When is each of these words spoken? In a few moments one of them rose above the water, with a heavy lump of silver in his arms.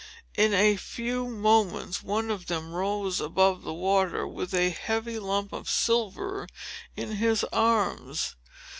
In 0.35 0.51
a 0.55 0.77
few 0.77 1.27
moments 1.27 2.01
one 2.01 2.31
of 2.31 2.47
them 2.47 2.73
rose 2.73 3.21
above 3.21 3.61
the 3.61 3.71
water, 3.71 4.27
with 4.27 4.51
a 4.51 4.71
heavy 4.71 5.19
lump 5.19 5.53
of 5.53 5.69
silver 5.69 6.47
in 6.95 7.17
his 7.17 7.43
arms. 7.53 8.35